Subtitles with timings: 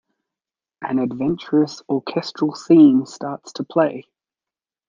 [0.81, 4.07] An adventurous orchestral theme starts to play.